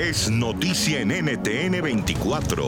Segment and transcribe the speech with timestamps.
[0.00, 2.64] es noticia en NTN 24.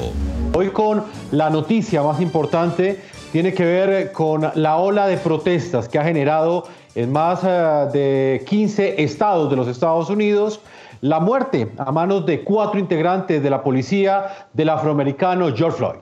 [0.52, 3.00] Hoy con la noticia más importante
[3.32, 8.44] tiene que ver con la ola de protestas que ha generado en más eh, de
[8.46, 10.60] 15 estados de los Estados Unidos
[11.00, 16.00] la muerte a manos de cuatro integrantes de la policía del afroamericano George Floyd.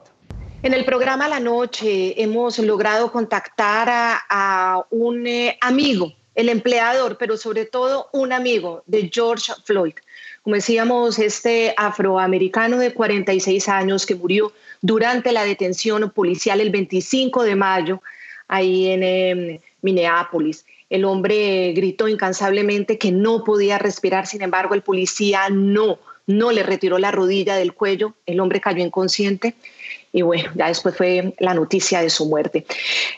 [0.65, 7.37] En el programa La Noche hemos logrado contactar a, un eh, amigo, el empleador, pero
[7.37, 9.95] sobre todo un amigo de George Floyd.
[10.43, 17.43] Como decíamos, este afroamericano de 46 años que murió durante la detención policial el 25
[17.43, 18.03] de mayo
[18.49, 20.65] ahí en em, Minneapolis.
[20.89, 26.63] El hombre gritó incansablemente que no podía respirar, sin embargo el policía no, no le
[26.63, 29.55] retiró la rodilla del cuello, el hombre cayó inconsciente
[30.13, 32.65] y bueno, ya después fue la noticia de su muerte.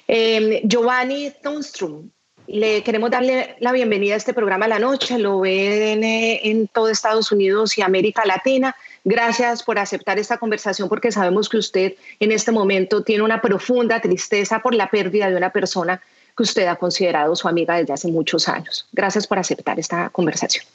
[0.08, 2.10] Em, Giovanni Thunstrom,
[2.52, 7.32] le queremos darle la bienvenida a este programa La Noche, lo ven en todo Estados
[7.32, 8.76] Unidos y América Latina.
[9.04, 14.00] Gracias por aceptar esta conversación porque sabemos que usted en este momento tiene una profunda
[14.00, 16.02] tristeza por la pérdida de una persona
[16.36, 18.86] que usted ha considerado su amiga desde hace muchos años.
[18.92, 20.66] Gracias por aceptar esta conversación.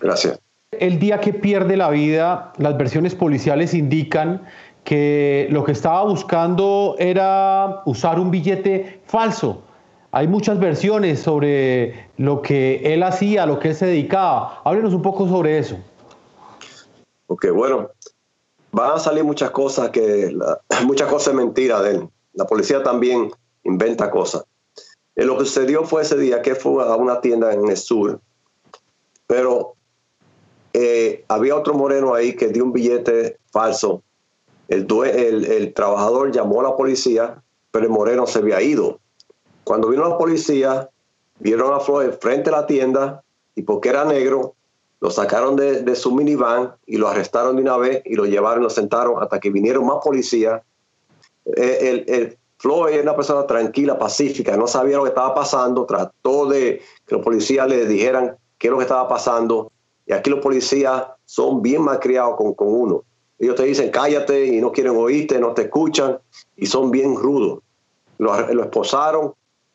[0.00, 0.40] Gracias.
[0.72, 4.42] El día que pierde la vida, las versiones policiales indican
[4.84, 9.64] que lo que estaba buscando era usar un billete falso.
[10.12, 14.60] Hay muchas versiones sobre lo que él hacía, lo que él se dedicaba.
[14.64, 15.78] Háblenos un poco sobre eso.
[17.28, 17.90] Ok, bueno,
[18.72, 20.36] van a salir muchas cosas que,
[20.84, 22.08] muchas cosas mentiras de él.
[22.34, 23.30] La policía también
[23.62, 24.44] inventa cosas.
[25.14, 28.20] Eh, lo que sucedió fue ese día que fue a una tienda en el sur,
[29.26, 29.74] pero
[30.72, 34.02] eh, había otro moreno ahí que dio un billete falso.
[34.68, 39.00] El, el, trabajador llamó a la policía, pero el moreno se había ido.
[39.70, 40.90] Cuando vino la policía,
[41.38, 43.22] vieron a Floyd frente a la tienda
[43.54, 44.56] y porque era negro,
[44.98, 48.70] lo sacaron de, su minivan y lo arrestaron de una vez y lo llevaron, lo
[48.70, 50.60] sentaron hasta que vinieron más policías.
[51.56, 56.46] Eh, el, Floyd era una persona tranquila, pacífica, no sabía lo que estaba pasando, trató
[56.46, 59.70] de que los policías le dijeran qué es lo que estaba pasando.
[60.04, 63.04] Y aquí los policías son bien malcriados con, con uno.
[63.38, 66.18] Ellos te dicen cállate y no quieren oírte, no te escuchan
[66.56, 67.60] y son bien rudos.
[68.20, 69.32] Lo, esposaron,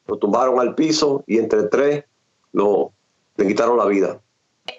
[0.08, 2.06] lo tumbaron al piso y entre tres
[2.52, 2.92] lo,
[3.38, 4.20] le quitaron la vida.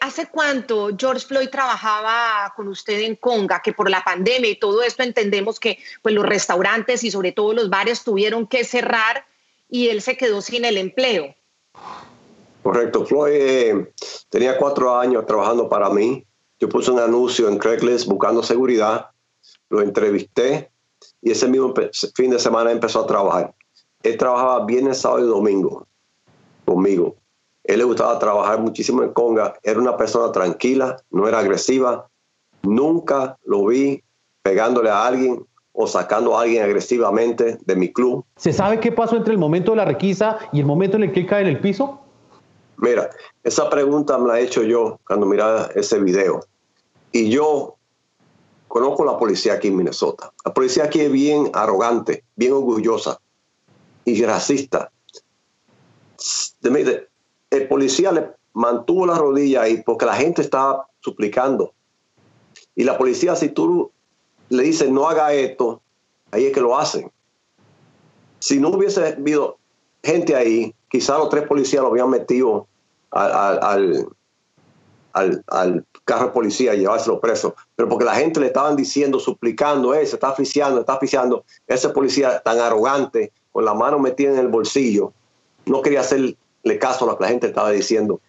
[0.01, 3.63] ¿Hace cuánto George Floyd trabajaba con usted en Conga?
[3.63, 7.53] Que por la pandemia y todo esto entendemos que pues, los restaurantes y sobre todo
[7.53, 9.25] los bares tuvieron que cerrar
[9.69, 11.35] y él se quedó sin el empleo.
[12.65, 13.07] Correcto.
[13.07, 13.93] Floyd eh,
[14.29, 16.27] tenía cuatro años trabajando para mí.
[16.59, 19.11] Yo puse un anuncio en Craigslist buscando seguridad.
[19.69, 20.71] Lo entrevisté
[21.23, 21.73] y ese mismo
[22.15, 23.55] fin de semana empezó a trabajar.
[24.03, 25.87] Él trabajaba viernes, sábado y domingo
[26.65, 27.17] conmigo.
[27.65, 29.55] Él le gustaba trabajar muchísimo en conga.
[29.63, 32.09] Era una persona tranquila, no era agresiva.
[32.63, 34.03] Nunca lo vi
[34.43, 38.25] pegándole a alguien o sacando a alguien agresivamente de mi club.
[38.37, 41.13] ¿Se sabe qué pasó entre el momento de la requisa y el momento en el
[41.13, 42.01] que él cae en el piso?
[42.79, 43.11] Mira,
[43.43, 46.41] esa pregunta me la he hecho yo cuando miraba ese video.
[47.13, 47.77] Y yo
[48.69, 50.33] conozco la policía aquí en Minnesota.
[50.45, 53.19] La policía aquí es bien arrogante, bien orgullosa
[54.07, 54.91] y racista.
[57.51, 61.75] El policía le mantuvo la rodilla ahí porque la gente estaba suplicando.
[62.75, 63.91] Y la policía, si tú
[64.49, 65.83] le dices no haga esto,
[66.31, 67.11] ahí es que lo hacen.
[68.39, 69.59] Si no hubiese habido
[70.03, 72.69] gente ahí, quizás los tres policías lo habían metido
[73.11, 74.09] al,
[75.13, 77.57] al, carro de policía y llevárselo preso.
[77.75, 81.45] Pero porque la gente le estaban diciendo, suplicando, eh, se está asfixiando, está asfixiando.
[81.67, 85.15] Ese policía tan arrogante, con la mano metida en el bolsillo,
[85.65, 88.21] no quería hacer le caso a lo que la gente estaba diciendo.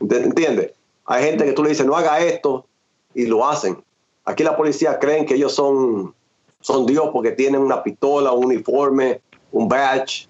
[0.00, 0.72] ¿Entiendes?
[1.04, 2.66] Hay gente que tú le dices, no haga esto,
[3.14, 3.80] y lo hacen.
[4.24, 6.16] Aquí la policía creen que ellos son,
[6.60, 9.20] son Dios porque tienen una pistola, un uniforme,
[9.52, 10.26] un badge.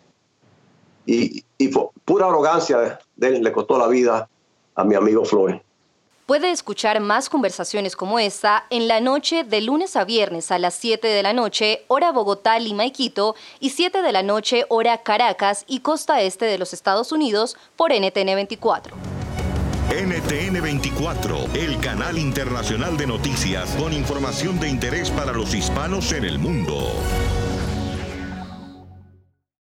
[1.06, 1.42] Y,
[2.04, 4.28] pura arrogancia de él le costó la vida
[4.74, 5.54] a mi amigo Floyd.
[6.30, 10.74] Puede escuchar más conversaciones como esta en la noche de lunes a viernes a las
[10.74, 15.64] 7 de la noche, hora Bogotá, y Quito, y 7 de la noche, hora Caracas
[15.66, 18.94] y costa este de los Estados Unidos por NTN 24.
[19.90, 26.22] NTN 24, el canal internacional de noticias con información de interés para los hispanos en
[26.22, 26.92] el mundo.